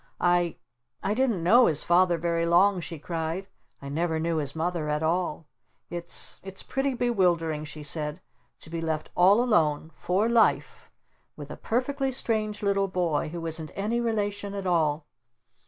[0.19, 0.57] "I
[1.03, 3.47] I didn't know his Father very long," she cried.
[3.83, 5.45] "I never knew his Mother at all!
[5.91, 8.19] It's It's pretty bewildering," she said,
[8.61, 10.89] "to be left all alone for life
[11.35, 15.05] with a perfectly, strange little boy who isn't any relation at all!